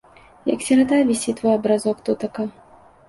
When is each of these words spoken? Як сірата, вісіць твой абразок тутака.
Як 0.53 0.63
сірата, 0.67 1.01
вісіць 1.09 1.35
твой 1.41 1.53
абразок 1.59 2.03
тутака. 2.09 2.51